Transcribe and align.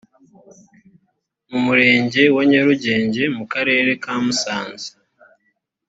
mu 1.49 1.59
murenge 1.65 2.23
wa 2.35 2.43
nyarugenge 2.49 3.23
mu 3.37 3.45
karere 3.53 3.91
ka 4.03 4.13
musanze 4.23 4.89